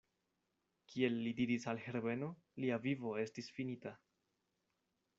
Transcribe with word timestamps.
Kiel 0.91 1.17
li 1.25 1.33
diris 1.41 1.69
al 1.73 1.83
Herbeno, 1.83 2.31
lia 2.65 2.83
vivo 2.89 3.15
estis 3.27 3.55
finita. 3.59 3.97